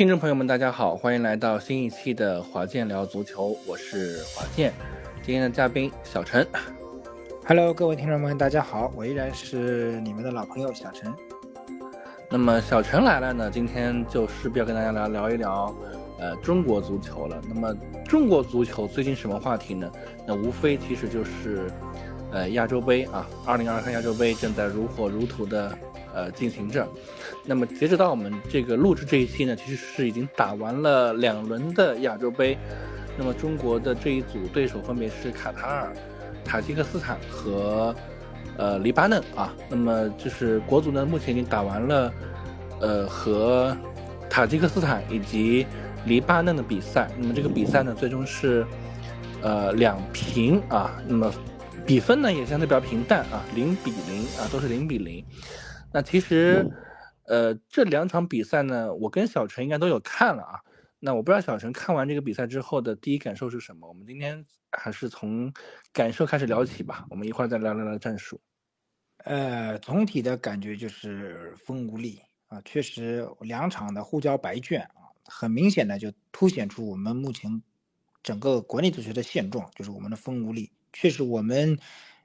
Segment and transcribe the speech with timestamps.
[0.00, 4.72] 听众朋友们，大家好，欢迎来到新一期的华健聊足球，我是华健，
[5.22, 6.48] 今天的嘉宾小陈。
[7.46, 11.12] Hello，各位听众们，大家好，我依然是你们的老朋友小陈。
[12.30, 15.70] 那么小陈来了呢，今天就势必要跟大家聊聊一聊，
[16.18, 17.38] 呃，中国足球了。
[17.46, 17.76] 那么
[18.06, 19.92] 中国足球最近什么话题呢？
[20.26, 21.70] 那无非其实就是，
[22.32, 25.76] 呃，亚洲杯啊，二零二三亚洲杯正在如火如荼的
[26.14, 26.86] 呃进行着。
[27.44, 32.56] 那么截止到我们这个录制这一期呢，其实是已经打完了两轮的亚洲杯。
[33.18, 35.92] 那么中国的这一组对手分别是卡塔尔、
[36.44, 37.94] 塔吉克斯坦和。
[38.56, 42.12] 呃，黎巴嫩啊，那么就是国足呢，目前已经打完了，
[42.78, 43.74] 呃，和
[44.28, 45.66] 塔吉克斯坦以及
[46.04, 47.08] 黎巴嫩的比赛。
[47.18, 48.66] 那么这个比赛呢，最终是
[49.40, 51.32] 呃两平啊，那么
[51.86, 55.24] 比分呢也相对比较平淡啊，零比零啊，都是零比零。
[55.92, 56.66] 那其实
[57.26, 60.60] 呃这两场比赛呢，我跟小陈应该都有看了啊。
[60.98, 63.88] 那我不知道小陈看完这个比赛之后的第一感受是什么？
[63.88, 65.50] 我们今天还是从
[65.92, 67.06] 感受开始聊起吧。
[67.08, 68.38] 我们一会儿再聊聊聊战术。
[69.24, 77.62] 呃，总体的感觉就是风无力啊，确实两场的互交白卷啊，很明显的就凸显出我们目前
[78.22, 80.70] 整个国内足球的现状，就是我们的风无力。
[80.92, 81.78] 确实，我们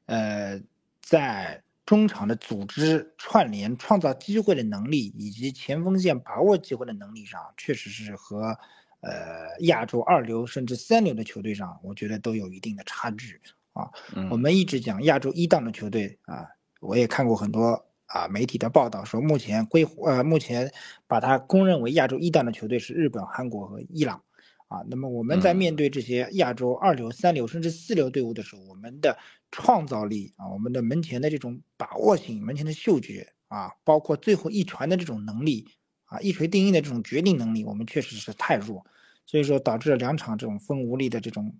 [0.05, 0.61] 呃
[1.01, 8.57] 在中场的组织、串联、创造机会的能力，以及前锋线把握机会的能力上，确实是和
[9.01, 13.39] 呃亚洲二流甚至三流的球队上，我觉得都有一定的差距
[13.73, 13.89] 啊。
[14.15, 16.47] 嗯我们一直讲亚洲一档的球队啊。
[16.81, 20.71] 我也看过很多啊媒体的报道，说目前归呃目前
[21.07, 24.21] 把它公认为亚洲一档的球队是日本、韩国和伊朗，
[24.67, 29.17] 啊，那么我们在面对这些亚洲二流、三流甚至四流队伍的时候，我们的
[29.57, 35.65] 创造力啊，我们的门前的这种把握性、门前的嗅觉啊，包括最后一传的这种能力
[36.03, 38.85] 啊，一锤定音的这种决定能力，我们确实是太弱，
[39.25, 41.55] 所以说导致了两场这种风无力的这种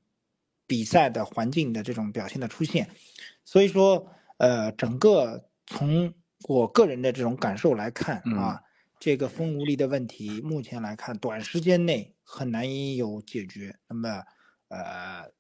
[0.68, 2.90] 比赛的环境的这种表现的出现，
[3.46, 4.12] 所以说。
[4.38, 6.14] 呃，整个从
[6.50, 8.64] 我个人的这种感受来看啊，嗯、
[9.00, 13.80] 这个风无力的问题，目前来看，短时间内很难有解决。
[13.88, 14.24] 那么，
[14.68, 15.32] 呃，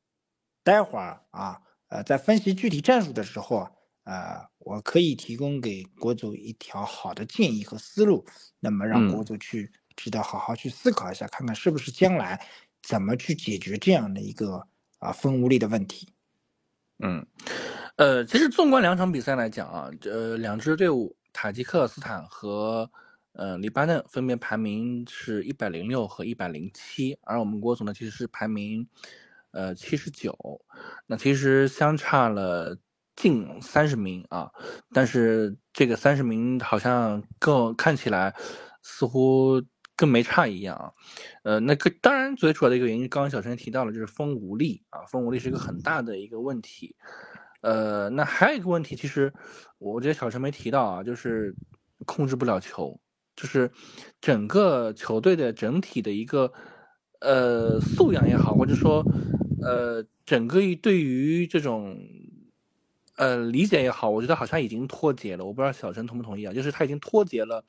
[0.63, 3.71] 待会儿啊，呃，在分析具体战术的时候啊，
[4.03, 8.25] 呃，我可以提供给国足一条好的建议和思路，
[8.59, 12.43] 那么让国足去值得好好去思考一下，嗯、看看是不是将来
[12.81, 14.67] 怎么去解决这样的一个
[14.99, 16.09] 啊分无力的问题。
[16.99, 17.25] 嗯。
[17.97, 22.91] 呃，其实纵观两场比赛来讲啊，呃，两支队伍塔吉克斯坦和
[23.31, 28.85] 呃黎巴嫩分别排名是一百零六和一百零七，而我们国足呢其实是排名
[29.55, 30.37] 呃七十九，
[31.07, 32.77] 那其实相差了
[33.15, 34.51] 近三十名啊，
[34.93, 38.35] 但是这个三十名好像更看起来
[38.83, 39.61] 似乎
[39.95, 40.91] 更没差一样啊，
[41.43, 46.95] 呃，那个当然最主要的一个原因，刚刚小陈提到了，就是风无力啊，风无力是一个很大的一个问题。
[47.61, 49.33] 呃，那还有一个问题，其实
[49.79, 51.55] 我觉得小陈没提到啊，就是
[52.05, 52.99] 控制不了球，
[53.35, 53.71] 就是
[54.19, 56.51] 整个球队的整体的一个
[57.21, 59.01] 呃素养也好，或者说
[59.65, 61.99] 呃整个对于这种
[63.15, 65.43] 呃理解也好，我觉得好像已经脱节了。
[65.43, 66.53] 我不知道小陈同不同意啊？
[66.53, 67.63] 就是他已经脱节了。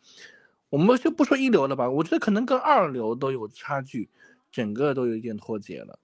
[0.69, 4.09] 我们就不说一流了吧，我觉得可能跟二流都有差距，
[4.51, 5.99] 整个都有一点脱节了。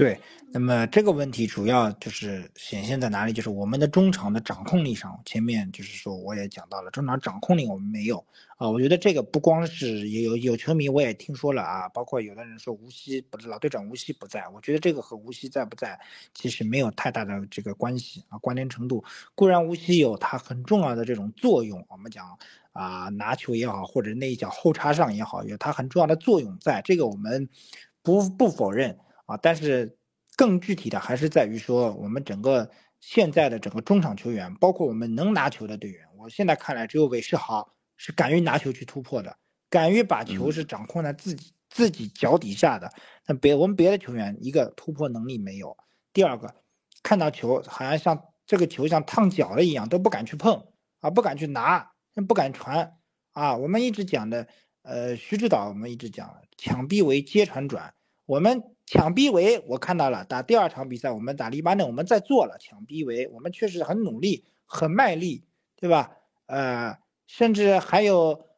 [0.00, 0.18] 对，
[0.50, 3.34] 那么这个问题主要就是显现在哪里？
[3.34, 8.16] 就是我们的中场的掌控力上，前面就是说我也讲到了，中场掌控力我们没有
[8.56, 8.66] 啊。
[8.66, 16.00] 我觉得这个不光是有有球迷我也听说了啊，包括有的人说无锡不是老队长无锡不在，我觉得这个和无锡在不在
[16.32, 22.26] 其实没有太大的这个关系啊，关联程度固然无锡有它很重要的这种作用，我们讲
[22.72, 27.46] 啊拿球也好，或者那一脚后插上也好，有它很重要的作用在，这个我们
[28.02, 28.98] 不不否认。
[29.30, 29.96] 啊，但是
[30.36, 32.68] 更具体的还是在于说，我们整个
[32.98, 39.36] 现在的整个中场球员，包括我们能拿球的队员，我现在看来只有韦世豪是敢于拿球去突破的，
[39.68, 42.92] 敢于把球是掌控在自己、嗯、自己脚底下的。
[43.24, 45.76] 那别我们别的球员一个突破能力没有，
[46.12, 46.52] 第二个
[47.04, 50.60] 看到球好像像这个球像烫脚了一样，都不敢去碰
[50.98, 51.92] 啊，不敢去拿，
[52.26, 52.94] 不敢传
[53.30, 53.56] 啊。
[53.56, 54.48] 我们一直讲的，
[54.82, 57.94] 呃，徐指导我们一直讲抢臂为接传转，
[58.26, 58.60] 我们。
[58.90, 60.24] 抢逼围，我看到了。
[60.24, 65.44] 打第二场比赛，我们打黎巴嫩，我们在做了抢逼围，我们确实很努力、很卖力，
[65.76, 66.10] 对吧？
[66.46, 66.98] 呃，
[67.28, 68.48] 甚至还有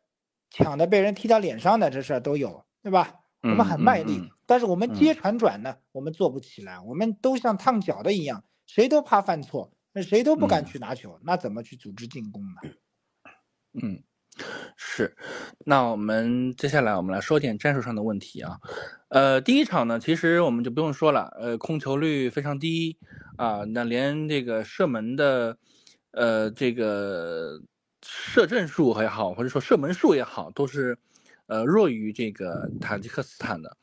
[0.49, 3.21] 抢的被人踢到脸上的这事儿都有，对吧？
[3.43, 12.71] 我们很卖力，嗯嗯嗯、但是我们接传转呢，我们做不起来，我们都像烫脚的一样，谁都怕犯错，那谁都不敢去拿球，那怎么去组织进攻呢？
[13.75, 14.03] 嗯，
[14.77, 15.15] 是，
[15.67, 18.59] 那我们接下来我们来说点战术上的问题啊。
[19.09, 22.97] 呃，第一场呢，其实我们就不用说了，呃，控球率非常低
[23.37, 25.59] 啊，那连这个射门的，
[26.13, 27.61] 呃，这个
[28.03, 30.97] 射正数也好，或者说射门数也好，都是
[31.47, 33.77] 呃弱于这个塔吉克斯坦的。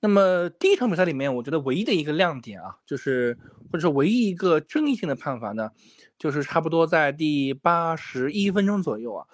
[0.00, 3.36] 那么第一场比赛里面，我觉得唯一的一个亮点啊，就是
[3.70, 5.72] 或者说唯一一个争议性的判罚呢，
[6.18, 9.26] 就是差不多在第八十一分钟左右啊。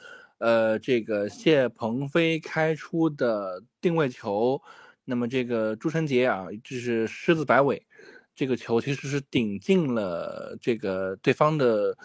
[0.45, 4.61] 呃，这个谢鹏飞开出的定位球，
[5.07, 7.87] 那么这个朱晨杰啊，就是狮子摆尾，
[8.35, 11.97] 这个球其实是顶进了这个对方的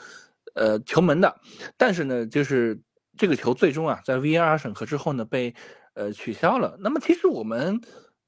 [0.54, 1.36] 呃球门的，
[1.76, 2.80] 但是呢，就是
[3.18, 5.54] 这个球最终啊，在 VAR 审核之后呢，被
[5.94, 6.78] 呃取消了。
[6.80, 7.82] 那么其实我们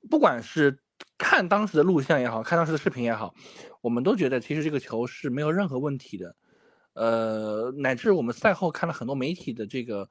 [0.09, 0.77] 不管是
[1.17, 3.33] 看当时的录像也好看当时的视频也好，
[3.79, 6.35] 我们都觉得其实这个球是没有任何问题的。
[6.93, 10.09] 呃，乃至我们赛后看了很多媒体的这个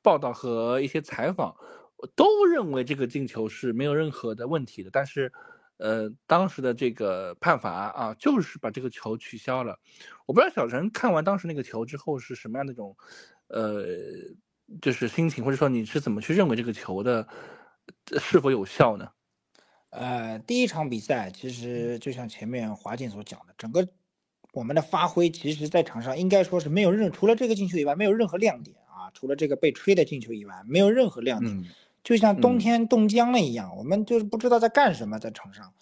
[0.00, 1.54] 报道和一些采访，
[2.16, 4.88] 都认为这个进球是没有任何的问题的。
[4.90, 5.30] 但是，
[5.76, 9.78] 呃，当时的这个判罚啊，就是把这个球取消了。
[10.26, 12.96] 我不知道小陈看完当时那个球之后是什么样的一种，
[13.48, 13.84] 呃，
[14.80, 17.28] 就是心情，或者说你是怎么去认为这个球的
[18.18, 19.06] 是否有效呢？
[19.90, 23.86] 呃，第一场比赛其实就像前面华健所讲的，整个。
[24.52, 29.10] 我们的发挥其实，在场上应该说是没有任除了这个进球以外，没有任何亮点啊！
[29.14, 31.64] 除了这个被吹的进球以外，没有任何亮点，
[32.04, 35.72] 就像冬天冻僵了一样，我们就是不知道在干什么在场上。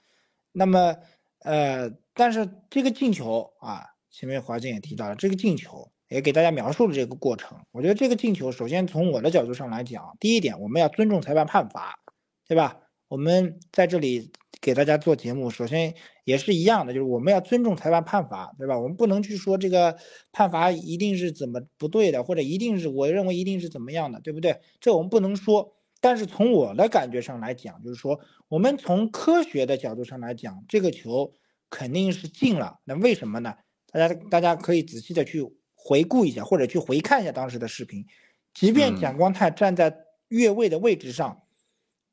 [0.52, 0.96] 那么，
[1.40, 7.58] 呃，但是这个进球啊，前面华健也提到了，这个进球也给大家描述了这个过程。
[7.72, 11.98] 我觉得这个进球，首先从我的角度上来讲，第一点，我们要尊重裁判判罚，
[12.46, 12.78] 对吧？
[13.08, 14.30] 我们在这里。
[14.62, 15.94] 给大家做节目，首先
[16.30, 18.78] 也是一样的，就是我们要尊重裁判判罚，对吧？
[18.78, 19.98] 我们不能去说这个
[20.30, 24.60] 判罚一定是怎么不对的，或者一定是我认为一定是怎么样的，对不对？
[24.78, 25.74] 这我们不能说。
[26.00, 31.34] 但是从我的感觉上来讲，就是说我们从科学的角度上来讲，这个球
[31.68, 32.78] 肯定是进了。
[32.84, 33.52] 那为什么呢？
[33.92, 35.42] 大家大家可以仔细的去
[35.74, 38.06] 回顾一下，或者去回看一下当时的视频。
[38.54, 39.94] 即便蒋光太站在
[40.28, 41.42] 越位的位置上。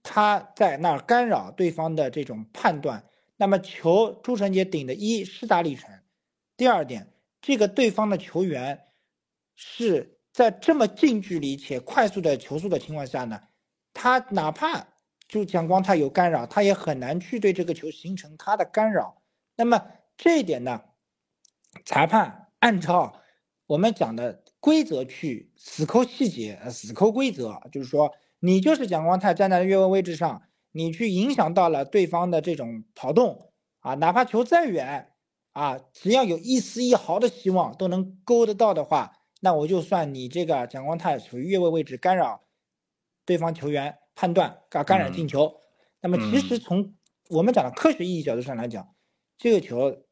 [0.10, 3.04] 他在那儿干扰对方的这种判断，
[3.38, 6.04] 那么球朱晨杰顶的一施大力沉，
[6.57, 8.86] 第二点，这个对方的球员
[9.56, 13.39] 是在这么近距离且快速的球速的情况下呢，
[13.94, 14.88] 他哪怕
[15.28, 19.22] 就蒋光太有干扰，他也很难去对这个球形成他的干扰。
[19.56, 19.81] 那么
[20.18, 20.81] 这一点呢，
[21.86, 23.22] 裁判按照
[23.66, 28.13] 我们讲的规则去死抠细节，死抠规则，就是说。
[28.39, 30.44] 你就是蒋光太站在越位位置上，
[30.77, 35.12] 你去影响到了对方的这种跑动啊，哪怕球再远
[35.53, 42.44] 啊，只要有一丝一毫的希望都能勾得到的话，那我就算你这个蒋光太处于越位位置干扰
[43.25, 45.53] 对方球员判断，干干扰进球。
[46.01, 46.94] 那么其实从
[47.29, 48.88] 我们讲的科学意义角度上来讲，
[49.38, 50.06] 这个球，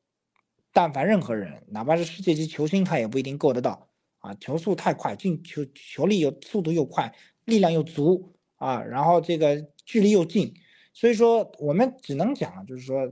[0.74, 3.88] 但凡任何人，哪怕是世界级球星，他也不一定够得到
[4.20, 7.14] 啊，球速太快，进球球力又速度又快。
[7.46, 10.54] 力量又足啊，然后这个距离又近，
[10.94, 13.06] 所以说我们只能讲，就是说，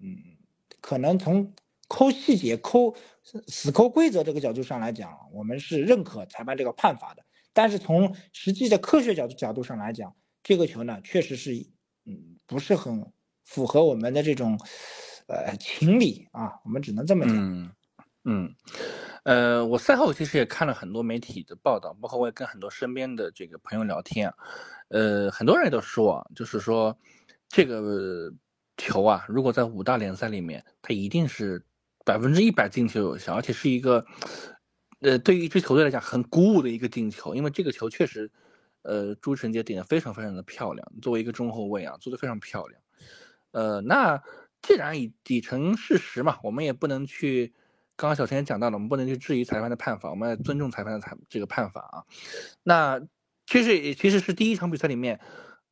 [0.00, 0.36] 嗯，
[0.80, 1.54] 可能从
[1.88, 2.94] 抠细节、抠
[3.46, 7.24] 死抠规则这个角度上来讲，我们是认可裁判这个判罚的。
[7.52, 11.54] 但是从实际的科学角度角度上来讲，这个球呢，确实是，
[12.04, 13.12] 嗯，不是很
[13.44, 14.60] 符合我们的这种，
[15.28, 16.60] 呃，情理啊。
[16.64, 17.74] 我们只能这么讲。
[18.24, 18.54] 嗯。
[19.26, 24.32] 呃，我赛后其实也看了很多媒体的报道，包括我也跟很多身边的这个朋友聊天，
[24.86, 26.96] 呃，很多人都说，就是说
[27.48, 28.32] 这个
[28.76, 31.60] 球啊，如果在五大联赛里面，它一定是
[32.04, 34.06] 百分之一百进球有效，而且是一个，
[35.00, 38.30] 呃，对于一支球队来讲很鼓舞的一个进球，因为这个球确实，
[38.82, 42.80] 呃，朱晨杰顶的非常非常的漂亮，作为一个中后卫啊，做的非常漂亮，
[43.50, 44.22] 呃，那
[44.62, 47.52] 既然已已成事实嘛，我们也不能去。
[47.96, 52.04] 刚刚小陈也讲到了，我们不能去质疑裁判的判罚，我们要尊重裁判的裁这个判罚啊。
[52.62, 53.00] 那
[53.46, 55.18] 其实也其实是第一场比赛里面，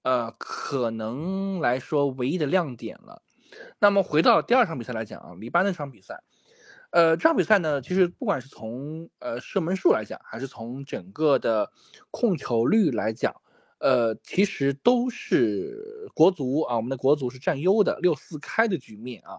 [0.02, 3.22] 呃，可能来说唯一的亮点了。
[3.78, 6.22] 那么回到第二场比赛来讲啊，黎巴嫩场比赛，
[6.90, 11.70] 呃，这场比赛呢，其实不管是从呃射门数来讲，还是从整个的
[12.10, 13.42] 控球率来讲，
[13.78, 19.38] 呃，其实都是国足啊，我们的国足是占优的，六四开的局面啊。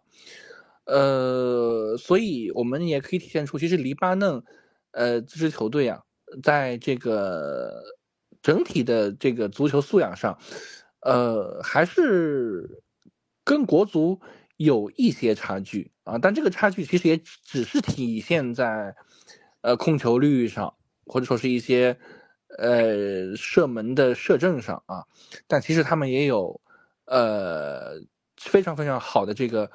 [0.86, 4.44] 呃，所以我们也可以体现出，其实黎巴嫩，
[4.92, 6.02] 呃，这支球队啊，
[6.44, 7.84] 在这个
[8.42, 10.38] 整体的这个足球素养上，
[11.02, 12.84] 呃，还是
[13.44, 14.20] 跟国足
[14.58, 16.18] 有一些差距啊。
[16.20, 18.96] 但这个差距其实也只是体现在，
[19.62, 20.76] 呃，控球率上，
[21.06, 21.98] 或者说是一些，
[22.60, 25.06] 呃射门的射正上啊，
[25.48, 26.62] 但其实他们也有
[27.06, 27.96] 呃
[28.38, 29.72] 非常非常好的这个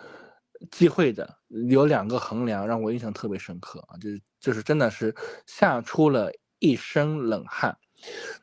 [0.70, 1.38] 机会的，
[1.68, 5.14] 有两个横梁让我印象特别深刻啊，就是就是真的是
[5.46, 7.78] 吓出了一身冷汗。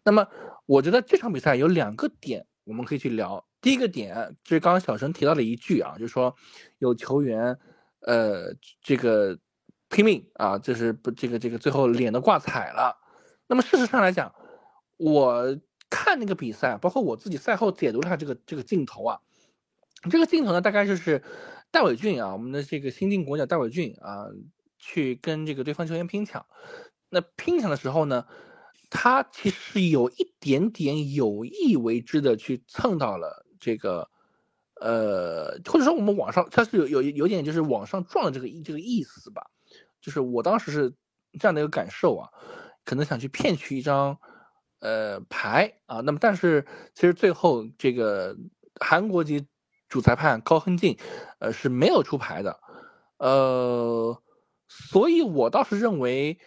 [0.03, 0.27] 那么
[0.65, 3.45] 我觉得这场比赛有两个点我们可以去聊。
[3.59, 6.36] 第一个点就是刚刚小陈提到了一句啊，就是说
[6.77, 7.57] 有球员
[8.01, 9.38] 呃这个
[9.89, 12.95] 拼命啊，就是不这个这个最后脸都挂彩了。
[13.47, 14.33] 那么事实上来讲，
[14.97, 15.57] 我
[15.89, 19.19] 看那个比赛，包括我自己赛后解读了下这个这个镜头啊，
[20.12, 21.24] 这个镜头呢大概就是
[21.71, 24.27] 戴伟俊啊，我们的这个新晋国脚戴伟俊啊，
[24.77, 26.45] 去跟这个对方球员拼抢。
[27.09, 28.25] 那拼抢的时候呢？
[28.89, 34.09] 他其实有一点点有意为之的去蹭到了这个，
[34.79, 39.45] 呃，或者说我们网上他是有有有点就是往上撞的这个这个意思吧，
[40.00, 40.93] 就是我当时是
[41.38, 42.29] 这样的一个感受啊，
[42.86, 44.17] 可能想去骗取一张
[44.79, 48.38] 呃牌啊，那么但是其实最后这个
[48.79, 49.45] 韩国籍
[49.88, 50.98] 主裁判高亨进
[51.39, 52.60] 呃是没有出牌的，
[53.17, 54.22] 呃，
[54.67, 56.39] 所以我倒是认为。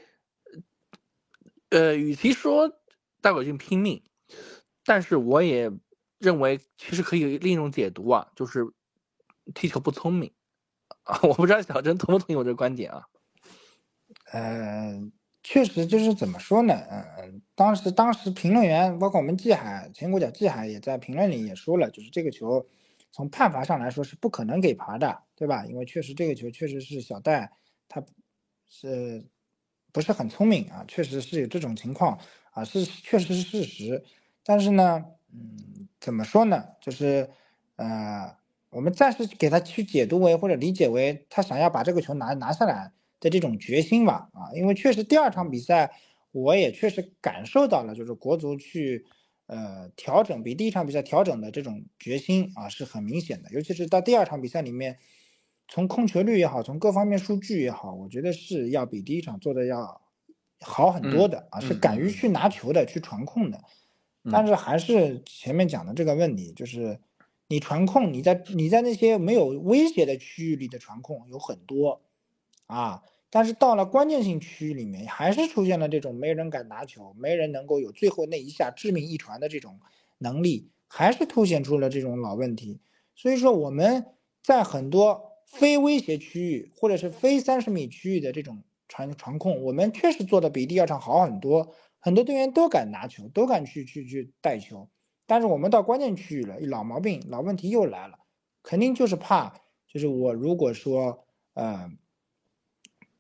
[1.73, 2.81] 呃，与其说
[3.21, 4.03] 戴伟俊拼命，
[4.85, 5.71] 但是我也
[6.19, 8.67] 认为其实可以另一种解读啊，就是
[9.55, 10.33] 踢球不聪明
[11.05, 11.21] 啊。
[11.23, 13.07] 我不知道小珍同不同意我这个观点啊？
[14.33, 15.01] 呃，
[15.45, 16.75] 确实就是怎么说呢？
[16.91, 22.67] 嗯，当时当时评论员包括我们季海前国脚季海也在评论里也说了，就是这个球
[23.13, 25.65] 从判罚上来说是不可能给罚的，对吧？
[25.67, 27.51] 因为确实这个球确实是小戴
[27.89, 28.05] 他
[28.69, 29.25] 是。
[29.93, 32.17] 不是很聪明啊，确实是有这种情况
[32.53, 34.05] 啊，是确实是事实。
[34.45, 36.65] 但是呢，嗯，怎么说呢？
[36.81, 37.29] 就是，
[37.75, 38.33] 呃，
[38.71, 44.29] 我们暂时给他去解读为或者理解为他想要把这个球拿拿下来的这种决心吧。
[44.33, 45.91] 啊，因为确实第二场比赛
[46.31, 49.05] 我也确实感受到了，就是国足去
[49.51, 54.99] 呃调整比第一场比赛调整的这种决心啊是很明显的，尤其是到第二场比赛里面。
[55.73, 60.01] 从控球率也好，从各方面数据也好，我觉得是要比第一场做的要
[60.59, 63.63] 好很多的啊，是敢于去拿球的，去传控的。
[64.33, 66.99] 但是还是前面讲的这个问题，就是
[67.47, 72.03] 你传控，你在你在那些没有威胁的区域里的传控有很多
[72.67, 79.81] 啊，但是到了关键性区域里面，还是出现了这种没人敢拿球，没人能够有最后那一下致命一传的这种
[80.19, 82.81] 能力，还是凸显出了这种老问题。
[83.15, 84.05] 所以说我们
[84.43, 85.31] 在很多。
[85.51, 94.89] 非威胁区域或者是非三十米区域的这种传传控，我们确实做的比第二场好很多，很多队员都敢拿球，都敢去去去带球。
[95.27, 98.21] 但是我们到关键区域了，老毛病、老问题又来了，
[98.63, 99.53] 肯定就是怕，
[99.89, 101.91] 就是我如果说，呃，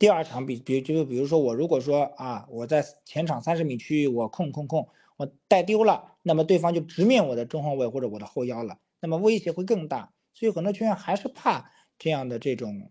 [0.01, 10.13] 第二场比比就比如说我如果说啊，我在前场三十米区域我控控控，我带丢了，那么对方就直面我的中后卫或者我的后腰了，那么威胁会更大。
[10.35, 11.71] 所以很多球员还是怕。
[12.03, 12.91] 这样的这种，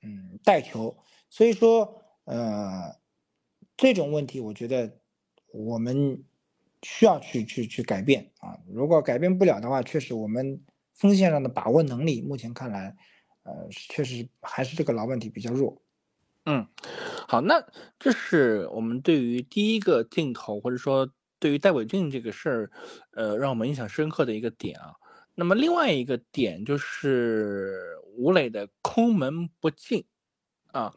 [0.00, 0.96] 嗯，带球，
[1.28, 2.94] 所以说，呃，
[3.76, 5.00] 这种问题，我觉得
[5.50, 6.22] 我们
[6.82, 8.56] 需要去去去改变啊。
[8.68, 12.96] 如果改变不了的话，确实我们锋线上的把握能力，目前看来，
[13.42, 15.76] 呃，确实还是这个老问题比较弱。
[16.48, 16.66] 嗯，
[17.26, 17.66] 好，那
[17.98, 21.10] 这是我们对于第一个镜头，或者说
[21.40, 22.70] 对于戴伟俊这个事儿，
[23.10, 24.94] 呃，让我们印象深刻的一个点啊。
[25.34, 30.04] 那么另外一个点就是吴磊的空门不进，
[30.70, 30.94] 啊，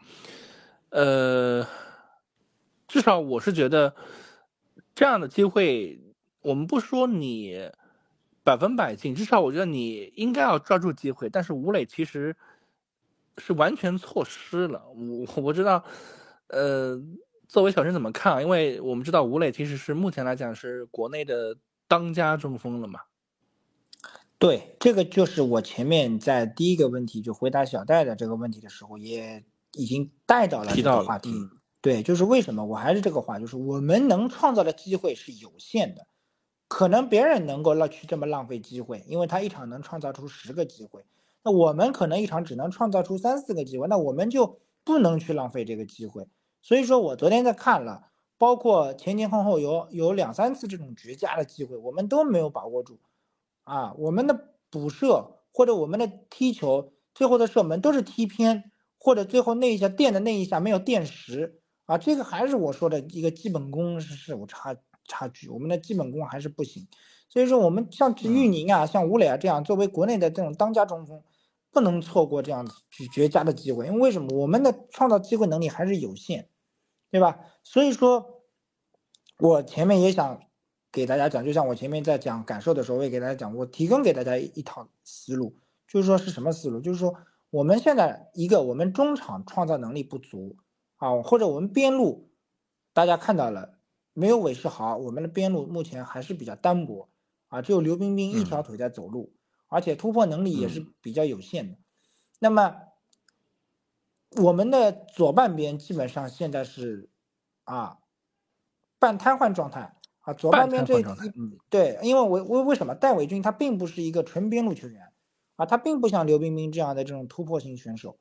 [0.92, 1.68] 呃，
[2.88, 3.96] 至少我是觉得
[4.94, 6.00] 这样的机会，
[6.42, 7.72] 我们不说你
[8.44, 11.28] 百分百进，至少我觉得你应该要抓住机会。
[11.28, 12.36] 但是吴磊其实
[13.40, 14.84] 是完全错失了。
[14.90, 15.84] 我 我不知道，
[16.48, 17.02] 呃，
[17.48, 18.42] 作为小陈怎么看啊？
[18.42, 23.00] 因为我们知道吴磊其实是目前来讲是国内的当家中锋了嘛。
[24.38, 29.44] 对，这个就是我前面在第一个问题就回答小戴的这个问题的时候，也
[29.74, 31.34] 已经带到了这个话题。
[31.82, 36.08] 对，就是为什么我还是这个话，就是我们能创造的机会是有限的，
[36.68, 41.04] 可能别人能够浪去这么浪费机会，因为他一场能创造出十个机会，
[41.50, 46.28] 那我们可能一场只能创造出三四个机会，那我们就不能去浪费这个机会。
[46.62, 53.00] 所以说我昨天在看了，包括前前后后有有两三次这种绝佳的机会，我们都没有把握住。
[53.64, 64.76] 啊，我们的补射或者我们的踢球，最后的射门都是踢偏，或者最后那一下垫的那一下没有垫实啊，这个还是我说的一个基本功是是有差
[65.08, 66.88] 差距，我们的基本功还是不行。
[67.32, 71.22] 所以说，我们像玉宁啊，像吴磊啊这样作为国内的这种当家中锋，
[71.72, 72.68] 不能错过这样
[73.14, 74.38] 绝佳的机会，因为为什么？
[74.38, 76.48] 我们的创造机会能力还是有限，
[77.12, 77.40] 对吧？
[77.64, 78.44] 所以说，
[79.38, 80.42] 我前面也想
[80.92, 85.56] 给大家讲，就像我前面在讲感受的时候，我也给大家讲，我提供给大家一套思路，
[85.88, 86.82] 就是说是什么思路？
[86.82, 87.16] 就是说
[87.52, 90.58] 我们现在一个我们中场创造能力不足
[90.98, 92.32] 啊，或者我们边路
[92.94, 93.80] 大家看到了
[94.14, 97.10] 没有韦世豪，我们的边路目前还是比较单薄
[97.48, 99.32] 啊，只有刘彬彬一条腿在走路，
[99.70, 101.78] 而且突破能力也是比较有限的。
[102.40, 102.76] 那么
[104.42, 107.10] 我们的左半边基本上现在是
[107.64, 108.00] 啊。
[109.02, 111.04] 半瘫痪状态啊，左半边这一
[111.70, 115.14] 对，因为我为为什么戴伟军他并不是一个纯边路球员
[115.56, 118.20] 啊，他并不像刘彬彬这样的这种突破型选手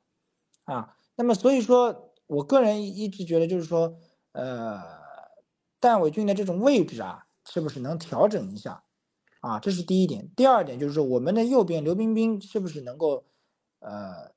[0.63, 3.97] 啊，那么所以说，我个人一直觉得就是说，
[4.31, 4.81] 呃，
[5.81, 8.85] 戴伟军的这种位置啊，是不是能调整一下
[9.39, 9.59] 啊？
[9.59, 10.29] 这是第一点。
[10.35, 13.25] 第二点就是说，我们的右边刘彬彬是不是能够
[13.79, 14.31] 呃，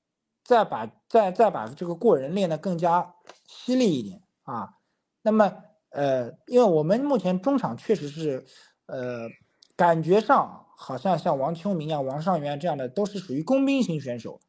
[0.44, 3.14] 再把再再把这个过人练得更加
[3.46, 4.78] 犀利一点啊？
[5.22, 5.52] 那么。
[5.94, 8.46] 呃，因为我们目前中场确实是，
[8.86, 9.28] 呃，
[9.76, 14.40] 感觉上好像像王秋明啊、王上源这样的都是属于工兵型选手，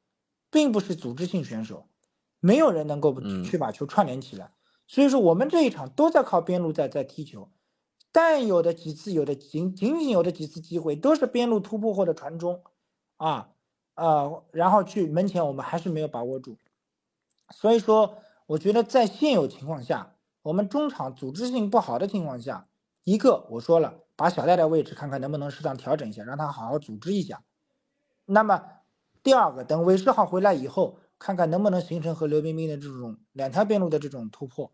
[0.50, 1.90] 并不是组织性选手，
[2.40, 4.54] 没有人能够去把球串联起来。
[4.88, 7.50] 所以说我们这一场都在靠边路在在踢球，
[8.14, 12.64] 但有的几次有的仅仅仅有的几次机会都是边路突破或者传中，
[13.18, 13.50] 啊
[13.96, 16.58] 啊，然后去门前我们还是没有把握住。
[17.50, 20.12] 所以说，我觉得在现有情况下。
[20.44, 22.68] 我们中场组织性不好的情况下，
[23.06, 27.46] 一个我说了，把小戴的位置看看能不能适当调整一下，让他好好组织一下。
[28.26, 28.62] 那么
[29.24, 34.74] 第二个，等韦世豪回来以后，看看能不能形成和刘彬彬的这种两条边路的这种突破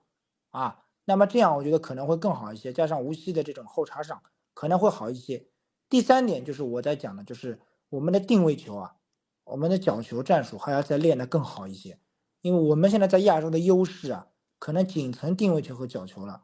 [0.50, 0.86] 啊。
[1.10, 4.22] 那么这样我觉得可能会更好一些，加上无锡的这种后插上
[4.54, 5.48] 可能会好一些。
[5.90, 8.96] 第三点就是我在讲的，就是我们的定位球啊，
[9.44, 11.98] 我们的角球战术还要再练得更好一些，
[12.42, 14.28] 因为我们现在在亚洲的优势啊。
[14.62, 16.44] 可能仅存定位球和角球了，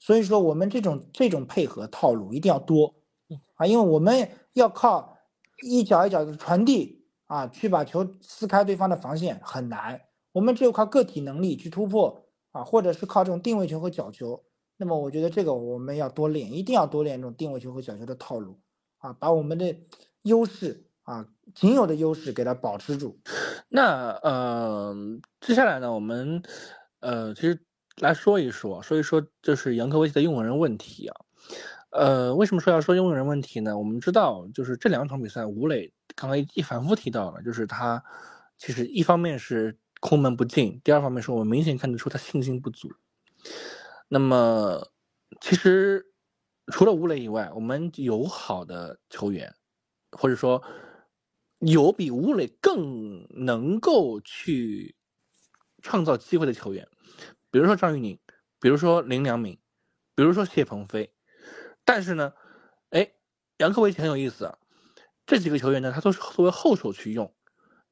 [0.00, 2.92] 所以说我们这种这种配合套路一定要多
[3.54, 5.16] 啊，因为我们要靠
[5.62, 10.00] 一脚一脚的传递啊，去把球撕开对方的防线很难，
[10.32, 14.44] 我们只有靠个体能力去突破啊，或者是靠这种定位球和角球。
[14.76, 18.60] 那么我觉得这个我们要多练，一定要多练这种定位球和角球的套路
[18.98, 19.76] 啊，把我们的
[20.22, 23.18] 优势啊，仅有的优势给它保持住。
[23.68, 24.94] 那呃，
[25.40, 26.42] 接下来呢，我们。
[27.00, 27.58] 呃，其实
[27.96, 31.16] 来说一说，说一说就是杨科维奇的用人问题啊。
[31.90, 33.76] 呃，为什么说要说用人问题呢？
[33.76, 38.00] 我们知道，就是这两场比赛，吴磊刚刚一反复提到了，就是他
[38.56, 42.90] 其实一方面是空门不进，第二方面是我明显看得出他信心不足。
[44.08, 44.90] 那么，
[45.40, 46.12] 其实
[46.66, 49.54] 除了吴磊以外，我们有好的球员，
[50.10, 50.60] 或者说
[51.60, 54.96] 有比吴磊更能够去。
[55.84, 56.86] 创造机会的球员，
[57.50, 58.16] 比如说张玉宁，
[58.60, 59.58] 比如说林良铭，
[60.14, 61.12] 比如说谢鹏飞，
[61.84, 62.32] 但是呢，
[62.90, 63.14] 哎，
[63.56, 64.56] 杨科维奇很有意思啊，
[65.26, 67.34] 这几个球员呢，他都是作为后手去用。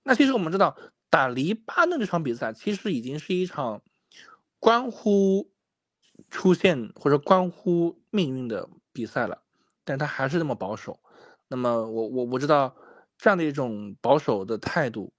[0.04, 0.78] 那其实我们知道，
[1.10, 3.82] 打黎巴嫩这场比赛，其实已经是一场
[4.58, 5.50] 关乎
[6.30, 9.42] 出现或者关乎命运的比赛了，
[9.84, 11.00] 但他还是那么保守。
[11.48, 12.76] 那么我我我知道
[13.18, 15.12] 这样的一种保守的态度。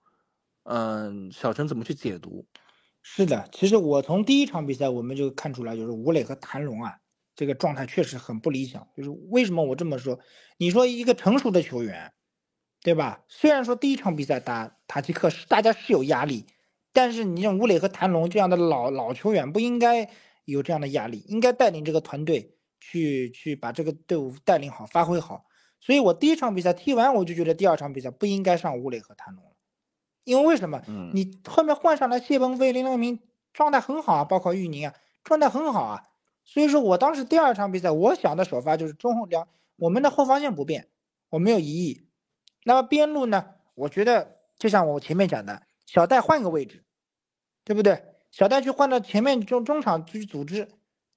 [0.64, 2.46] 嗯，小陈怎么去解读？
[3.02, 7.00] 是的，其实我从第一场比赛我们就看出来，就是吴磊和谭龙啊，
[7.36, 8.88] 这个状态确实很不理想。
[8.96, 10.20] 就是为什么我这么说？
[10.58, 12.14] 你说一个成熟的球员，
[12.84, 13.24] 对吧？
[13.28, 16.48] 虽然说第一场比赛打塔吉克是大家是有压力，
[16.92, 20.10] 但是你像吴磊和谭龙这样的老老球员，不应该
[20.46, 25.46] 有这样的压力，应该带领这个团队去去把这个队伍带领好、发挥好。
[25.80, 29.44] 所以我第一场比赛踢完，我就觉得第二场比赛不应该上吴磊和谭龙。
[30.24, 30.82] 因为为什么？
[31.14, 33.20] 你后面换上来谢鹏飞、林良铭
[33.54, 36.04] 状态很好啊，包括玉宁啊，状态很好啊。
[36.44, 40.88] 所以说我当时第二场比赛，我想的首发就是中后两，我们的后防线不变，
[41.30, 42.08] 我没有异议。
[42.64, 43.46] 那么边路呢？
[43.76, 46.84] 我觉得就像我前面讲的，小戴换个位置，
[47.64, 48.04] 对不对？
[48.32, 50.68] 小戴去换到前面中中场去组织。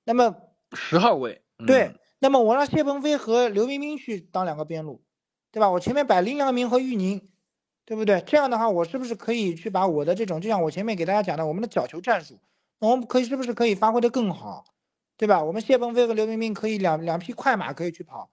[0.04, 0.35] 那么
[0.72, 5.02] 十号位对，那么我让谢鹏飞和刘彬彬去当两个边路，
[5.50, 5.70] 对吧？
[5.70, 7.30] 我前面摆林良铭和玉宁。
[7.87, 8.18] 对不对？
[8.22, 12.40] 这样的话，我是不是可以去把我的这种，就像我前面给大家讲的，我们的角球战术，
[12.78, 14.64] 我们可以是不是可以发挥的更好，
[15.18, 15.44] 对吧？
[15.44, 18.30] 我们谢鹏飞和刘彬彬可以两两匹快马可以去跑，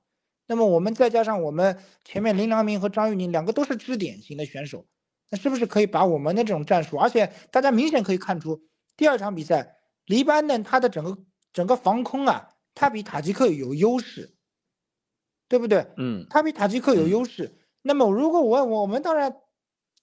[0.52, 4.86] 那么我们再加上我们前面林良铭和张玉宁两个都是支点型的选手，
[5.30, 6.98] 那是不是可以把我们的这种战术？
[6.98, 8.62] 而且大家明显可以看出，
[8.98, 11.18] 第二场比赛黎巴嫩他的整个
[11.54, 14.36] 整个防空啊，他比塔吉克有优势，
[15.48, 15.88] 对不对？
[15.96, 17.58] 嗯，他比塔吉克有优势。
[17.82, 19.38] 那么，如果我我们当然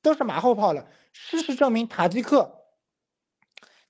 [0.00, 0.88] 都是马后炮了。
[1.12, 2.64] 事实证明，塔吉克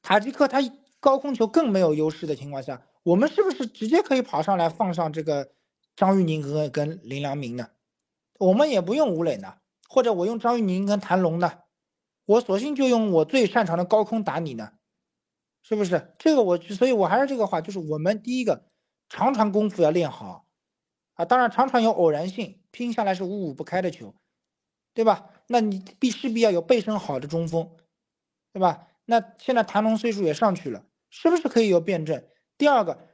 [0.03, 0.59] 塔吉克他
[0.99, 5.53] 高空球更没有优势的情况下，我们是不是直接可以跑上来放上这个
[5.99, 7.71] 张玉宁跟跟林良铭呢？
[8.39, 9.57] 我们也不用吴磊呢，
[9.89, 11.59] 或者我用张玉宁跟谭龙呢，
[12.25, 14.75] 我索性就用我最擅长的高空打你呢，
[15.61, 16.15] 是不是？
[16.17, 18.71] 这个我，所以我还是这个话，就是我们第一个
[19.09, 20.47] 长传功夫要练好
[21.15, 24.15] 啊，当然长传有偶然性，拼下来是五五不开的球，
[24.95, 25.31] 对吧？
[25.49, 27.69] 那你必势必要有背身好的中锋，
[28.53, 28.87] 对吧？
[29.05, 32.25] 那现在谭龙岁数也上去了，是不是可以有辩证？
[32.57, 33.09] 第二个，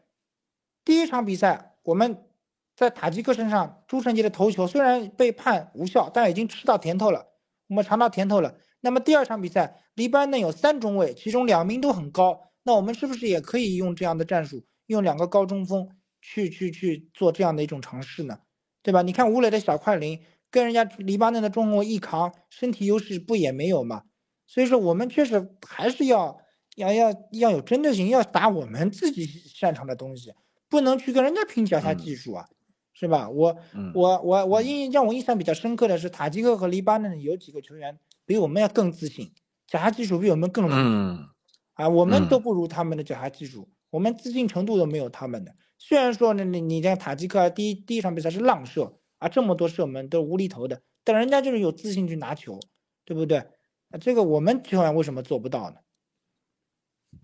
[0.84, 2.28] 第一场比赛我们
[2.76, 7.26] 在塔吉克身上，朱晨杰的头球虽然被判无效，但已经吃到甜头了，
[7.68, 8.54] 我们尝到甜头了。
[8.80, 15.88] 那么第二场比赛，黎巴嫩有三中卫，其中两名都很高，那我们是不是也可以用这样的战术，用两个高中锋
[16.20, 18.38] 去去去做这样的一种尝试呢？
[18.82, 19.02] 对吧？
[19.02, 20.20] 你看吴磊的小快灵。
[20.50, 24.04] 跟人家黎巴嫩的中锋一扛，身体优势不也没有吗？
[24.46, 26.38] 所以说我们确实还是要
[26.76, 30.32] 要要要有针对性，要打我们自己擅长的东西，
[30.68, 32.48] 不能去跟人家拼脚下技术啊，
[32.94, 33.28] 是吧？
[33.28, 33.54] 我
[33.92, 39.30] 我我我印让我印象比较深刻的是塔吉克和黎巴嫩有几个球员比我们要更自信，
[39.66, 41.28] 脚下技术比我们更嗯
[41.74, 45.54] 啊，我们都不如他们的脚下技术，我们自信程度都没有他们的。
[45.76, 48.94] 虽然说呢，你你像塔吉克第一第一场比赛是浪射。
[49.18, 52.60] 啊，这么多射门都无厘头的，但人家就是有自信去拿球，
[53.06, 53.38] 对不对？
[53.38, 55.76] 啊，这个我们球员为什么做不到呢？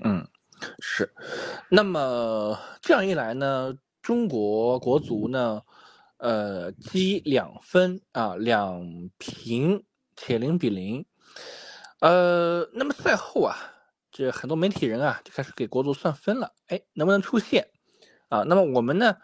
[0.02, 0.26] 嗯，
[0.78, 1.12] 是。
[1.68, 5.62] 那么这样一来呢，中国国足呢，
[6.18, 9.84] 呃，积两分啊，两平
[10.16, 11.04] 且零比零。
[12.00, 13.56] 呃，那么赛后啊，
[14.10, 17.68] 这很多媒体人啊就开始给国足算分了，哎，能不能出线？
[18.28, 19.16] 啊，那么我们呢？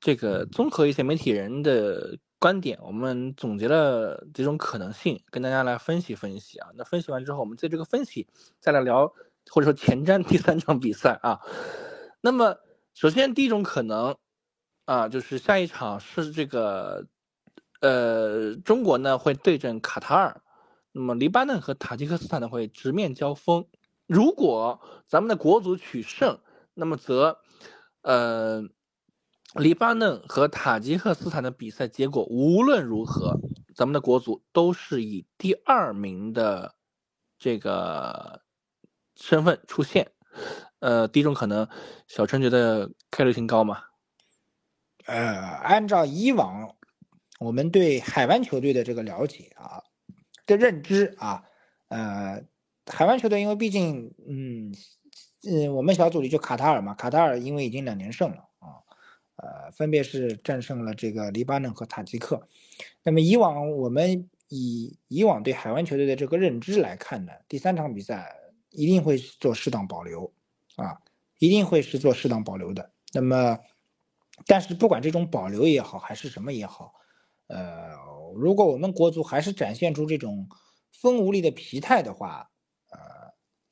[0.00, 6.68] 这个综合一些媒体人的观点，我们总结了几种可能性，跟大家来分析分析啊。
[6.74, 8.26] 那分析完之后，我们在这个分析
[8.60, 9.12] 再来聊，
[9.50, 11.38] 或者说前瞻第三场比赛啊。
[12.22, 12.56] 那么，
[12.94, 14.16] 首先第一种可能
[14.84, 17.06] 啊，就是下一场是这个，
[17.80, 20.42] 呃，中国呢会对阵卡塔尔，
[20.92, 23.66] 那么黎巴嫩和塔吉克斯坦呢会直面交锋。
[24.06, 26.40] 如果咱们的国足取胜，
[26.74, 27.38] 那么则，
[28.02, 28.68] 呃。
[29.54, 33.40] 黎巴嫩和塔吉克斯坦的比赛结果无论如何，
[33.74, 36.76] 咱们的国足都是以第二名的
[37.36, 38.42] 这个
[39.16, 40.12] 身份出现。
[40.78, 41.68] 呃，第一种可能，
[42.06, 43.82] 小陈觉得概率性高吗？
[45.06, 46.76] 呃，按照以往
[47.40, 49.82] 我们对海湾球队的这个了解啊
[50.46, 51.42] 的认知啊，
[51.88, 52.42] 呃，
[52.86, 54.74] 海湾球队因为毕竟，嗯
[55.48, 58.80] 嗯，我们小组里就卡塔尔嘛，卡塔尔因为已经两连胜了啊。
[59.36, 62.46] 呃，分别是战胜了这个黎巴嫩和塔吉克。
[63.02, 68.36] 那么以往我们以以往对海湾球队的这个认知来看呢，第三场比赛
[68.70, 70.32] 一定会做适当保留，
[70.76, 70.98] 啊，
[71.38, 72.90] 一定会是做适当保留的。
[73.12, 73.58] 那么，
[74.46, 76.94] 但是不管这种保留也好，还是什么也好，
[77.48, 77.90] 呃，
[78.34, 80.48] 如果我们国足还是展现出这种
[80.92, 82.50] 风无力的疲态的话，
[82.90, 82.98] 呃，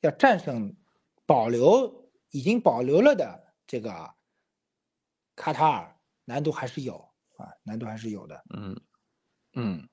[0.01, 0.75] 要战胜
[1.25, 4.13] 保留已经保留了的这个。
[5.35, 6.95] 卡塔尔难度还是有
[7.37, 8.43] 啊，难度还是有的。
[8.49, 8.77] 嗯
[9.53, 9.87] 嗯，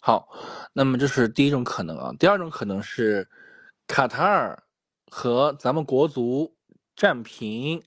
[0.00, 0.26] 好，
[0.72, 2.14] 那么这是第一种可能啊。
[2.18, 3.28] 第二种可能是
[3.86, 4.64] 卡塔尔
[5.10, 6.56] 和咱们国足
[6.96, 7.84] 战平，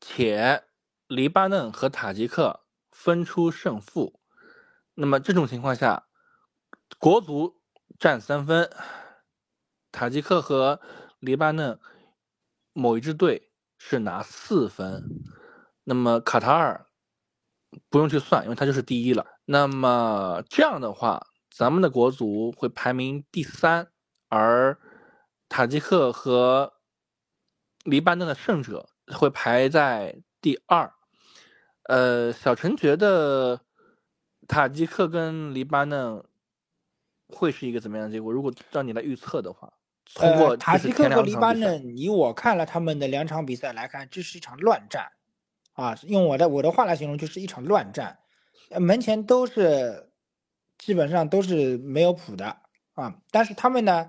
[0.00, 0.64] 且
[1.06, 4.20] 黎巴嫩和塔吉克分出胜负。
[4.94, 6.08] 那么这种情况下，
[6.98, 7.60] 国足
[7.98, 8.70] 占三分，
[9.92, 10.80] 塔吉克和
[11.20, 11.78] 黎巴嫩
[12.72, 15.04] 某一支队是拿四分。
[15.84, 16.86] 那么卡塔尔
[17.88, 19.24] 不用去算，因为他就是第一了。
[19.44, 23.92] 那么这样的话，咱们的国足会排名第三，
[24.28, 24.78] 而
[25.48, 26.74] 塔吉克和
[27.84, 30.92] 黎巴嫩的胜者会排在第二。
[31.84, 33.60] 呃，小陈觉得
[34.48, 36.24] 塔吉克跟黎巴嫩
[37.28, 38.32] 会是一个怎么样的结果？
[38.32, 39.72] 如果让你来预测的话，
[40.14, 45.12] 通过塔吉克和黎巴嫩，以我看了他们的两场比赛来看，这是一场乱战。
[45.74, 48.18] 啊，用我的我的话来形容，就是一场乱战，
[48.80, 50.10] 门前都是
[50.78, 52.56] 基本上都是没有谱的
[52.94, 53.14] 啊。
[53.30, 54.08] 但是他们呢，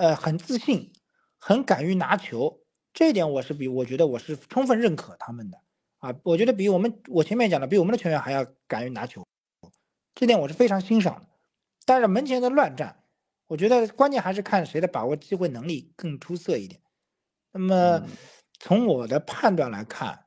[0.00, 0.90] 呃，很自信，
[1.36, 2.62] 很敢于拿球，
[2.94, 5.58] 这一点我是比我觉得我是充分认可他们的
[5.98, 6.14] 啊。
[6.22, 9.22] 我觉得比我们我前面讲的比我们的球员还要敢于拿球，
[10.14, 11.28] 这点我是非常欣赏的。
[11.84, 13.04] 但是门前的乱战，
[13.46, 16.80] 我觉得关键还是看谁的把握机会能力更出色一点。
[17.52, 18.06] 那么
[18.58, 20.24] 从我的判断来看。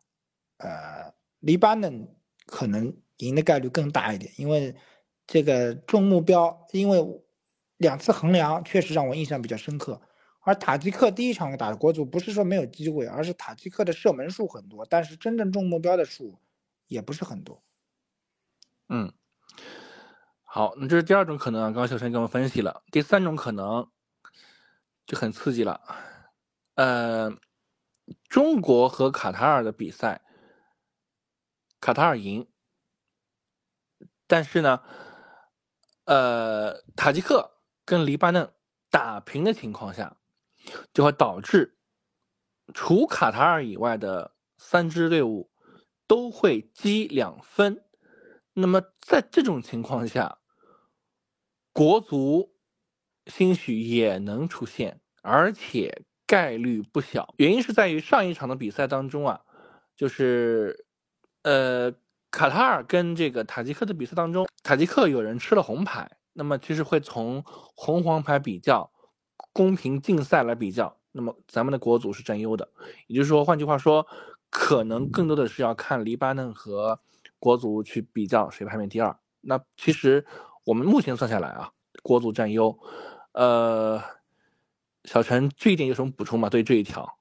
[0.59, 4.73] 呃，黎巴嫩可能赢的概率更大一点，因为
[5.27, 6.99] 这个重目标，因为
[7.77, 10.01] 两次衡量确实让我印象比较深刻。
[10.45, 16.37] 而塔吉克第一场打国足，不是说没有机会，而是塔吉克的射门数很多，但是真正中目标的数
[16.87, 17.63] 也不是很多。
[18.89, 19.13] 嗯，
[20.43, 22.83] 好，那这是第二种可能啊，刚刚小陈给我们分析了。
[22.91, 23.89] 第三种可能
[25.05, 25.79] 就很刺激了，
[26.75, 27.31] 呃，
[28.27, 30.21] 中国和卡塔尔的比赛，
[31.79, 32.45] 卡塔尔赢，
[34.27, 34.81] 但是呢，
[36.03, 37.52] 呃，塔吉克
[37.85, 38.51] 跟黎巴嫩
[38.89, 40.17] 打平的情况下，
[40.93, 41.77] 就会导致
[42.73, 45.51] 除卡塔尔以外的三支队伍
[46.07, 47.83] 都会积两分。
[48.53, 50.37] 那么在这种情况下，
[51.73, 52.55] 国足
[53.25, 57.33] 兴许也能出现，而且概率不小。
[57.37, 59.41] 原因是在于上一场的比赛当中啊，
[59.95, 60.85] 就是
[61.41, 61.91] 呃
[62.29, 68.91] 卡塔尔跟这个塔吉克的比赛当中，塔吉克有人吃了红牌，那么其实会从红黄牌比较、
[69.53, 72.69] 公平竞赛来比较，那么咱们的国足是占优的。
[73.07, 74.05] 也就是说，换句话说，
[74.49, 76.99] 可能更多的是要看黎巴嫩和。
[77.39, 79.19] 国足去比较谁排名第二？
[79.41, 80.25] 那其实
[80.63, 82.79] 我们目前算下来啊，国足占优。
[83.33, 84.01] 呃，
[85.03, 86.49] 小陈这一点有什么补充吗？
[86.49, 87.17] 对这一条？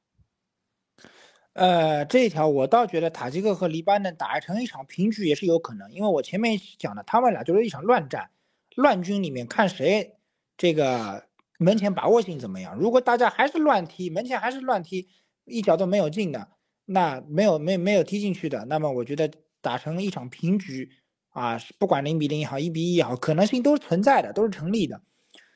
[1.54, 8.30] 呃，这一条我倒觉得塔吉克和黎巴嫩打成一场平局也是有可能，因为我前面讲的，他们俩就是一场乱战，
[8.76, 10.16] 乱军里面看谁
[10.56, 12.76] 这个门前把握性怎么样。
[12.76, 15.08] 如果大家还是乱踢，门前还是乱踢，
[15.44, 16.48] 一脚都没有进的，
[16.84, 19.30] 那没有没没有踢进去的，那么我觉得。
[19.64, 20.90] 打成一场平局，
[21.28, 25.00] 啊，不管零比零也好，一比一也好，可能性都是存在的，都是成立的。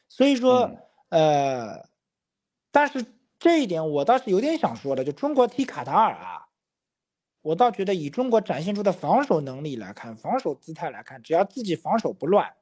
[0.09, 1.88] 所以说，呃，
[2.70, 3.05] 但是
[3.40, 6.46] 这一点我倒是有点想说的，就中国踢卡塔尔啊，
[7.42, 12.55] 我倒觉得以中国展现出的防守能力来看，防守姿态来看，只要自己防守不乱，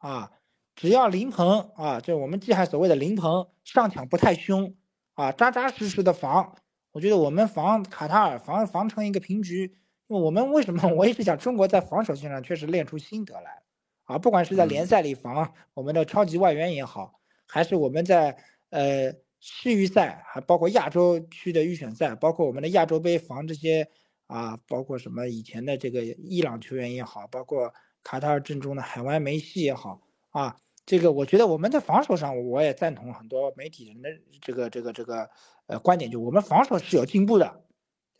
[0.00, 0.30] 啊，
[0.74, 4.74] 只要林鹏啊，就我们季海所谓的林鹏上抢不太凶，
[5.14, 6.56] 啊，扎扎实实的防，
[6.92, 9.76] 我觉得我们防卡塔尔防防成一个平局。
[10.08, 10.88] 我们为什么？
[10.92, 13.62] 我一直讲，中国在防守线上确实练出心得来
[14.02, 14.18] 啊！
[14.18, 18.36] 不管是在联赛里防我们的超级外援也好，还是我们在
[18.70, 23.88] 呃世预赛，还包括亚洲区的预选赛，包括我们的亚洲杯防这些
[24.26, 34.08] 啊，包括什么以前的这个伊朗球员也好，包括卡塔尔阵中的海湾梅西也好啊，这个我觉得我们在防守上，我也赞同很多媒体人的
[34.40, 35.30] 这个这个这个
[35.66, 37.64] 呃观点，就我们防守是有进步的。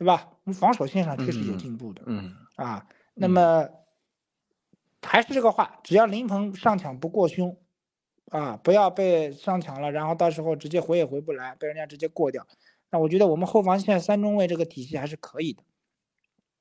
[0.01, 0.31] 对吧？
[0.45, 3.69] 我们防守线上确实有进步的，嗯啊，那么
[5.03, 7.55] 还是这个话，只要林鹏上抢不过胸，
[8.31, 12.47] 啊，不要被上抢了，然后到时候直接回也回不来，被人家直接过掉，
[12.89, 15.63] 那我觉得我们后防线三中卫这个体系还是可以的，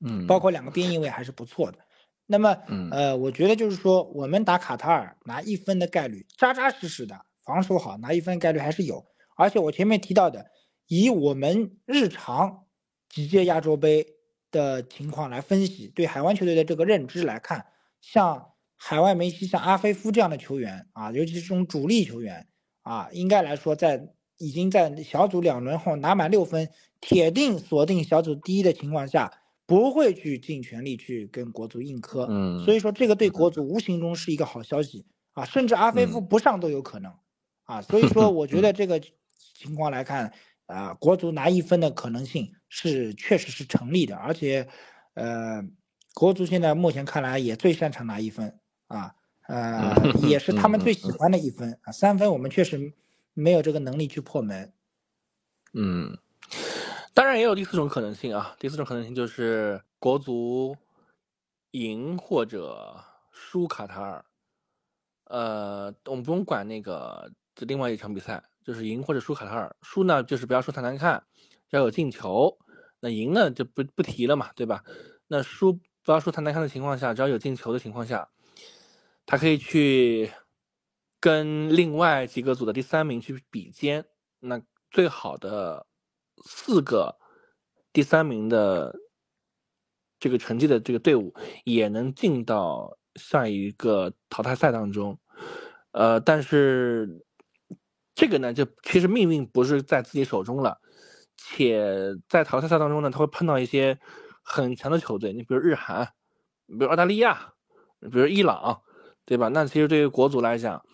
[0.01, 1.79] 嗯，包括两个边翼位还是不错的。
[2.31, 2.55] 那么，
[2.91, 9.03] 呃，我觉得就是说，我们打卡塔尔拿一分的概率，扎扎实实的防守好，拿一分概率还是有。
[9.35, 10.45] 而且我前面提到的，
[10.87, 12.65] 以我们日常。
[13.09, 14.05] 几届亚洲杯
[14.51, 17.65] 的情况来分析，对海湾球队的这个认知来看，
[18.01, 22.47] 像海外梅西、像阿菲夫这样的球员啊，尤其是这种主力球员
[22.83, 26.69] 啊，应该来说在已经在小组两轮后拿满六分，
[27.01, 29.38] 铁定锁定小组第一的情况下，
[29.69, 32.25] 不会去尽全力去跟国足硬磕。
[32.29, 37.13] 嗯，所以说这个对国足无形中是一个好消息啊，甚至阿菲夫不上都有可能
[37.63, 37.81] 啊。
[37.81, 38.99] 所以说 我觉得这个
[39.53, 40.33] 情况来看。
[40.69, 44.67] 啊，国足拿一分的可能性是确实是成立的，而且，
[45.15, 45.63] 呃，
[46.13, 49.15] 国足现在目前看来也最擅长拿一分啊，
[49.47, 52.93] 呃，也是他们最喜欢的一分啊，三分我们确实
[53.33, 54.71] 没有这个能力去破门。
[55.73, 56.15] 嗯，
[57.19, 60.73] 当然也有第四种可能性啊，第四种可能性就是国足
[61.71, 62.95] 赢或者
[63.29, 64.25] 输卡塔尔，
[65.25, 68.41] 呃，我们不用管那个这另外一场比赛。
[68.63, 71.21] 就是赢或者输卡塔尔，输呢就是不要说太难看，
[71.71, 72.57] 要有进球；
[73.01, 74.81] 那赢呢就不不提了嘛，对吧？
[75.27, 78.29] 那输不要说太难看的情况下，只要有进球的情况下，
[79.25, 80.31] 他可以去
[81.19, 84.05] 跟另外几个组的第三名去比肩。
[84.39, 85.85] 那最好的
[86.45, 87.17] 四个
[87.91, 88.95] 第三名的
[90.19, 95.19] 这个成绩的这个队伍也能进到下一个淘汰赛当中。
[95.91, 97.25] 呃，但是。
[98.15, 100.81] 这个呢，就其实命运不是在自己手中了，
[101.37, 103.97] 且在淘汰赛当中呢，他会碰到一些
[104.43, 106.05] 很强的球队，你比如日韩，
[106.67, 107.53] 比如澳大利亚，
[108.01, 108.81] 比如伊朗，
[109.23, 109.47] 对吧？
[109.47, 110.85] 那其实对于国足来讲，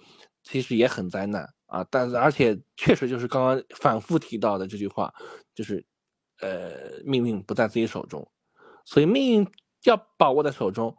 [0.43, 1.85] 其实也很灾难啊。
[1.89, 5.13] 但是而且确实就是刚刚反复提到的这句话，
[5.53, 5.85] 就是
[6.41, 8.27] 呃，命运不在自己手中，
[8.83, 9.47] 所以命运
[9.83, 10.95] 要把握在手中，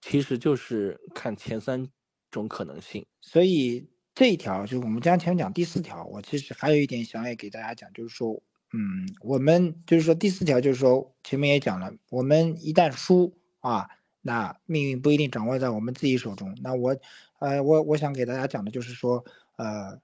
[0.00, 1.88] 其实就是看前三
[2.30, 3.06] 种可能性。
[3.20, 3.88] 所以。
[4.12, 8.34] 这一条就是我们将前面讲第四条，我其实还有一点想要给大家讲，就是说，
[8.72, 13.88] 嗯，我们就是说第四条就是说前面也讲了，我们一旦输啊，
[14.20, 16.54] 那命运不一定掌握在我们自己手中。
[16.60, 16.94] 那我，
[17.38, 19.24] 呃，我我想给大家讲的就是说，
[19.56, 19.98] 呃，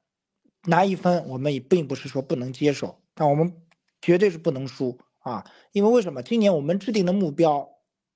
[0.67, 3.53] 拿一分我们也并不是说不能接受，但我们
[4.01, 6.23] 绝对是不能输啊，因为为什么？
[6.23, 7.71] 今年我们制定的目标。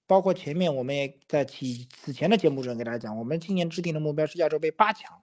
[0.06, 5.22] 包括前面我们也在提此前的节目中给大家讲，我们今年制定的目标是亚洲杯八强，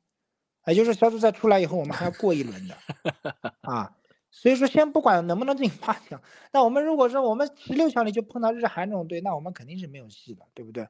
[0.65, 2.77] 也就是小组赛出来以后，我们还要过一轮的
[3.67, 3.97] 啊。
[4.31, 6.21] 所以说，先不管能不能进八强，
[6.53, 10.87] 那我们如果说我们十六强里就碰到日韩这种队，那我们肯定是没有戏的，对不对？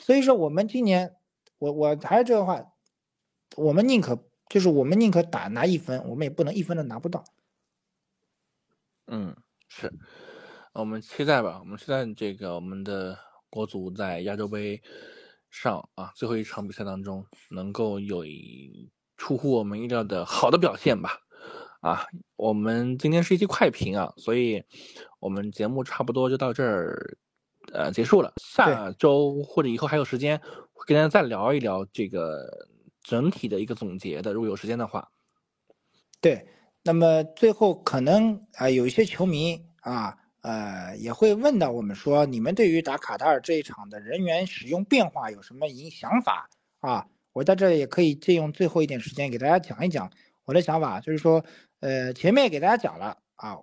[0.00, 1.16] 所以说，我们今年，
[1.58, 2.72] 我我还是这个话，
[3.56, 7.24] 我们宁可就是我们宁可打拿一分，我们也不能一分都拿不到。
[9.06, 9.34] 嗯，
[9.66, 9.90] 是
[10.74, 13.18] 我们期待吧，我们期待这个我们的。
[13.52, 14.80] 国足在亚洲杯
[15.50, 21.18] 上啊最后一场比赛当中，能够有一出乎我们意料的好的表现吧？
[21.80, 24.62] 啊，我们今天是一期快评啊，所以
[25.18, 27.18] 我们节目差不多就到这儿，
[27.72, 28.32] 呃，结束了。
[28.36, 30.40] 下周或者以后还有时间，
[30.86, 32.68] 跟大家再聊一聊这个
[33.02, 35.10] 整体的一个总结的，如果有时间的话。
[36.20, 36.46] 对，
[36.82, 40.16] 那么最后可能啊，有一些球迷啊。
[40.42, 47.06] 呃，也会问到我们说，你们对于打卡塔尔这一场的人员使用变化有什么影想法啊？
[47.34, 50.10] 我在这里也可以借用最后一点时间给大家讲一讲
[50.46, 51.44] 我的想法，就是说，
[51.80, 53.58] 呃，前面也给大家讲了啊，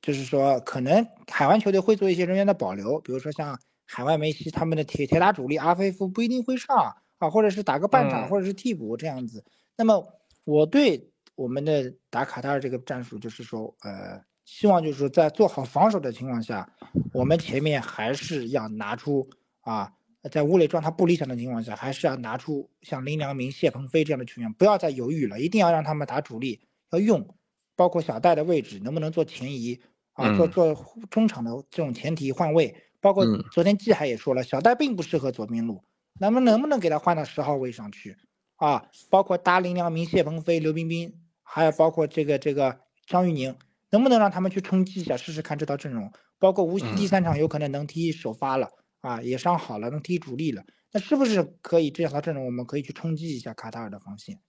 [0.00, 9.44] 就是说可能海湾球队会做一些人员的保留，比如说像海外梅西他们的铁铁打主力阿菲夫不一定会上啊，或者是打个半场或者是替补这样子。
[9.76, 10.06] 那么
[10.44, 14.22] 我对我们的打卡塔尔这个战术就是说，呃。
[14.46, 16.70] 希望就是说，在做好防守的情况下，
[17.14, 19.26] 我们前面还是要拿出
[19.62, 19.90] 啊，
[20.30, 27.26] 在吴磊状态不理想的情况下，还是要拿出像林良铭、谢鹏飞这样的球员，不要再犹豫了，一定要让他们打主力，要用，
[27.74, 29.80] 包括小戴的位置能不能做前移
[30.12, 30.76] 啊，做做
[31.08, 35.82] 中场的这种前提换位，包括昨天季海也说了，小戴并不适合左边路，
[36.18, 38.16] 那么能不能给他换到十号位上去
[38.56, 38.86] 啊？
[39.10, 43.56] 包括搭林良铭、谢鹏飞、刘彬彬，还有包括这个这个张玉宁。
[43.90, 46.12] 能不能让他们去冲击一下，试试看这套阵容？
[46.40, 48.68] 包括无锡第三场有可能能踢首发了
[49.02, 50.64] 啊，也伤好了，能踢主力了。
[50.90, 54.40] 那是不是可以这套阵容，我们可以去冲击一下卡塔尔的防线？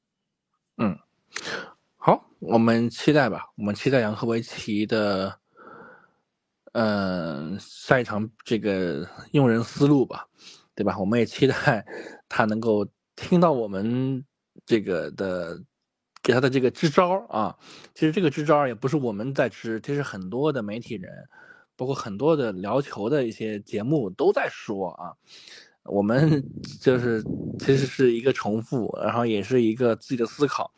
[0.77, 0.97] 嗯，
[1.95, 3.45] 好，我们期待吧。
[3.55, 5.39] 我们期待杨科维奇的，
[6.71, 10.27] 嗯，下一场这个用人思路吧，
[10.75, 10.97] 对吧？
[10.99, 11.85] 我们也期待
[12.29, 14.23] 他能够听到我们
[14.65, 15.61] 这个的。
[16.23, 17.55] 给他的这个支招啊，
[17.93, 21.13] 其实这个支招也不是我们在支，其实很多的媒体人，
[21.75, 25.13] 包括很多的聊球的一些节目都在说啊，
[25.83, 26.43] 我们
[26.81, 27.23] 就是
[27.59, 30.71] 其实是一个重复，然后也是一个自己的思考，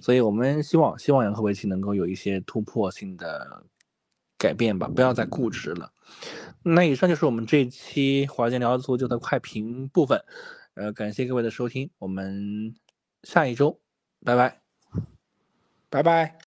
[0.00, 3.64] 所以我们希望希望杨科维奇能够有一些突破性的
[4.38, 5.92] 改变吧，不要再固执了。
[6.68, 10.24] 那以上就是我们这一期华健聊足球的快评部分，
[10.74, 12.74] 呃，感谢各位的收听，我们
[13.22, 13.78] 下一周，
[14.24, 14.60] 拜拜。
[15.88, 16.36] 拜拜。